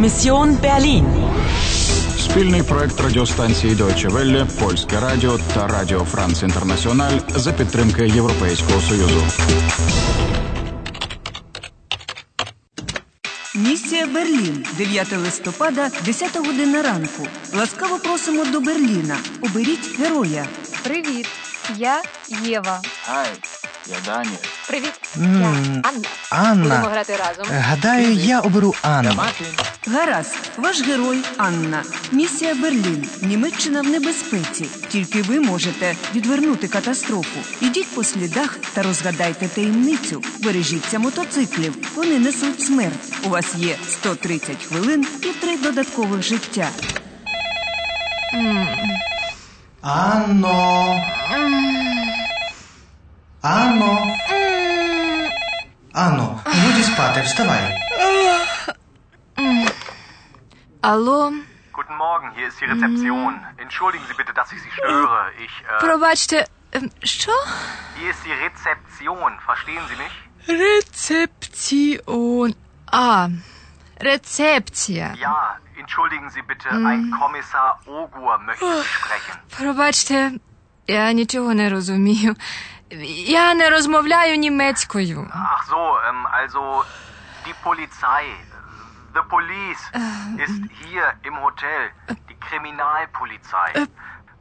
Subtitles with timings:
[0.00, 1.04] Mission Berlin.
[2.18, 9.22] Спільний проект радіостанції Deutsche Welle, Польське Радіо та Радіо Франц Інтернаціональ за підтримки Європейського Союзу.
[13.54, 17.26] Місія Берлін, 9 листопада, 10 година ранку.
[17.54, 19.16] Ласкаво просимо до Берліна.
[19.42, 20.46] Оберіть героя.
[20.84, 21.28] Привіт,
[21.76, 22.02] я
[22.44, 22.80] Єва.
[23.08, 23.28] Ай,
[23.86, 24.38] я Даня.
[24.70, 26.08] Привіт, М, я Анна.
[26.30, 26.62] Анна.
[26.62, 27.46] Будемо грати разом.
[27.60, 29.22] Гадаю, я оберу Анну.
[29.86, 31.82] Гаразд, ваш герой Анна.
[32.12, 33.08] Місія Берлін.
[33.22, 34.66] Німеччина в небезпеці.
[34.88, 37.40] Тільки ви можете відвернути катастрофу.
[37.60, 40.22] Ідіть по слідах та розгадайте таємницю.
[40.44, 41.74] Бережіться мотоциклів.
[41.94, 43.12] Вони несуть смерть.
[43.24, 46.68] У вас є 130 хвилин і три додаткових життя.
[49.82, 51.04] Анно.
[53.42, 54.16] Анно.
[56.00, 57.78] Анно, годі спати, вставай.
[60.80, 61.32] Алло,
[61.78, 63.30] Guten Morgen, hier ist die Rezeption.
[63.64, 65.20] Entschuldigen Sie bitte, dass ich Sie störe.
[65.44, 67.32] Ich, äh, пробачте, ем, що?
[67.98, 69.30] hier ist die Rezeption.
[69.48, 70.14] Verstehen Sie mich?
[70.62, 72.54] Рецепціон.
[72.86, 73.28] А,
[74.00, 75.14] рецепція.
[75.20, 79.34] Ja, entschuldigen Sie bitte, ein Kommissar Ogur möchte Sie sprechen.
[79.58, 80.32] Пробачте,
[80.86, 82.34] я нічого не розумію.
[83.27, 85.31] Я не розмовляю німецькою.
[85.33, 86.83] Ach so, ähm, also
[87.45, 88.25] die Polizei,
[89.13, 89.83] the police,
[90.45, 91.91] ist hier im Hotel,
[92.29, 93.87] die Kriminalpolizei.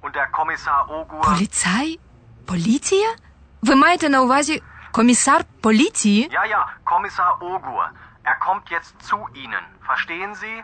[0.03, 1.21] Und der Kommissar Ogur...
[1.23, 1.99] Поліцай?
[2.47, 3.15] Поліція?
[3.63, 6.29] Ви маєте на увазі комісар поліції?
[6.33, 7.85] Ja, ja, Kommissar Ogur.
[8.25, 9.65] Er kommt jetzt zu Ihnen.
[9.91, 10.57] Verstehen Sie?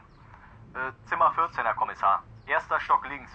[0.75, 2.23] Äh, Zimmer 14, Herr Kommissar.
[2.47, 3.33] Erster Stock links.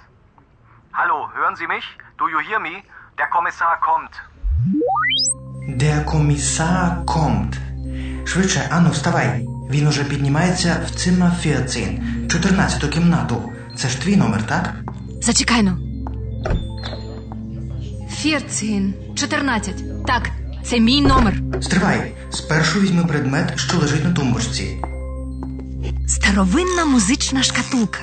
[0.94, 1.86] Hallo, hören Sie mich?
[2.18, 2.84] Do you hear me?
[3.20, 4.14] Der Kommissar kommt.
[5.69, 7.57] Де коміса комт.
[8.25, 9.47] Швидше, Анно, вставай.
[9.71, 13.53] Він уже піднімається в цима 14, 14 кімнату.
[13.77, 14.75] Це ж твій номер, так?
[15.23, 15.79] Зачекайно.
[18.23, 19.15] 14.
[19.15, 20.07] 14.
[20.07, 20.31] Так,
[20.65, 21.43] це мій номер.
[21.61, 22.13] Стривай.
[22.31, 24.77] Спершу візьми предмет, що лежить на тумбочці.
[26.07, 27.99] Старовинна музична шкатулка.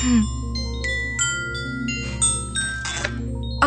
[0.00, 0.37] Хм.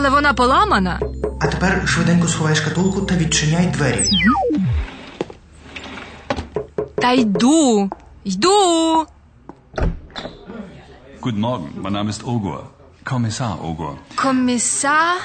[0.00, 1.00] Але вона поламана.
[1.40, 4.10] А тепер швиденько сховай шкатулку та відчиняй двері.
[6.94, 7.90] Та йду.
[8.24, 9.06] Йду.
[11.22, 12.60] Guten Morgen, mein Name ist Ogur.
[13.04, 13.94] Kommissar Ogur.
[14.14, 15.16] Комісар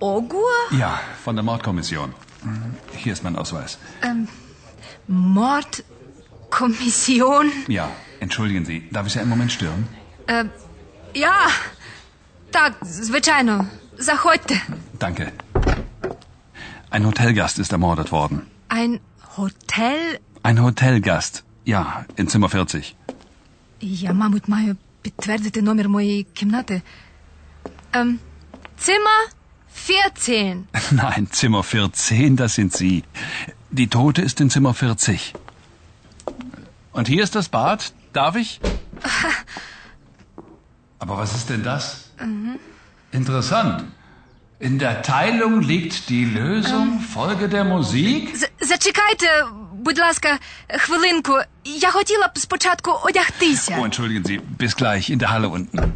[0.00, 0.68] Огуа?
[0.72, 2.12] Ja, von der Mordkommission.
[2.44, 3.78] Mhm, Hier ist mein Ausweis.
[5.08, 7.52] Mordkommission.
[7.68, 7.88] Ja,
[8.20, 9.86] entschuldigen Sie, darf ich Sie einen Moment stören?
[11.14, 11.34] Я.
[12.50, 13.66] Так, звичайно.
[13.98, 14.60] Заходьте.
[14.98, 15.32] Danke.
[16.90, 18.46] Ein Hotelgast ist ermordet worden.
[18.68, 19.00] Ein
[19.36, 20.18] Hotel.
[20.42, 21.44] Ein Hotelgast.
[21.64, 22.96] Ja, in Zimmer 40.
[23.80, 26.82] Я, мабуть, маю підтвердити номер моєї кімнати.
[27.92, 28.18] Ем,
[28.78, 29.30] Зimmer
[29.86, 30.56] 14.
[30.92, 33.04] Nein, Zimmer 14, das sind Sie.
[33.70, 35.34] Die Tote ist in Zimmer 40.
[36.92, 37.92] Und hier ist das Bad.
[38.12, 38.60] Darf ich?
[40.98, 42.10] Aber was ist denn das?
[43.19, 43.83] Interessant.
[44.59, 46.87] In der Teilung liegt die Lösung.
[46.99, 48.21] Folge der Musik.
[48.37, 49.27] З- Зачекайте,
[49.73, 50.37] будь ласка,
[50.77, 51.33] хвилинку.
[51.65, 53.77] Я хотіла б спочатку одягтися.
[53.79, 54.39] Oh, entschuldigen Sie.
[54.59, 55.91] Bis gleich in der Halle unten.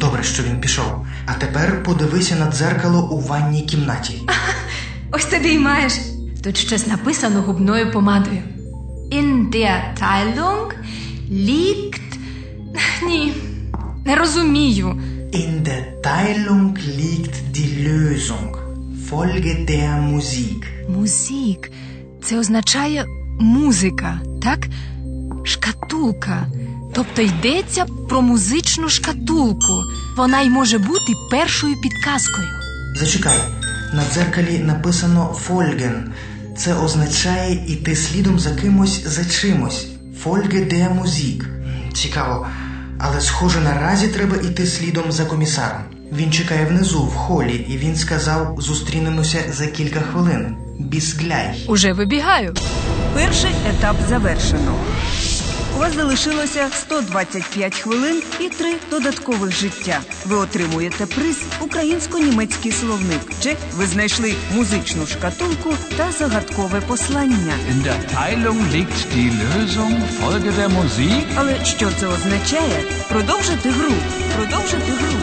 [0.00, 1.06] Добре, що він пішов.
[1.26, 4.22] А тепер подивися на дзеркало у ванній кімнаті.
[5.12, 5.92] Ось тобі й маєш.
[6.44, 8.42] Тут щось написано губною помадою.
[9.12, 10.72] In der Teilung
[11.30, 11.89] liegt...
[13.06, 13.32] Ні,
[14.04, 14.86] не розумію.
[15.32, 18.50] In der Teilung liegt die Lösung.
[19.10, 20.66] Folge der Musik.
[20.88, 21.70] Музик.
[22.24, 23.04] Це означає
[23.40, 24.58] музика, так?
[25.44, 26.46] Шкатулка.
[26.94, 29.72] Тобто йдеться про музичну шкатулку.
[30.16, 32.48] Вона й може бути першою підказкою.
[32.96, 33.38] Зачекай,
[33.94, 36.02] на дзеркалі написано Folgen.
[36.56, 39.86] Це означає іти слідом за кимось за чимось.
[40.24, 41.42] Folge der Musik.
[41.44, 42.46] М, Цікаво.
[43.02, 45.82] Але схоже, наразі треба іти слідом за комісаром.
[46.12, 50.56] Він чекає внизу, в холі, і він сказав: зустрінемося за кілька хвилин.
[50.78, 51.64] Бісгляй.
[51.66, 52.54] Уже вибігаю.
[53.14, 54.74] Перший етап завершено.
[55.80, 60.00] Вас залишилося 125 хвилин і три додаткових життя.
[60.26, 63.20] Ви отримуєте приз українсько-німецький словник.
[63.42, 67.54] Чи ви знайшли музичну шкатулку та загадкове послання.
[67.70, 70.00] In der Teilung liegt die Lösung.
[70.20, 71.24] Folge der Musik.
[71.36, 72.82] Але що це означає?
[73.08, 73.92] Продовжити гру.
[74.36, 75.18] Продовжити гру.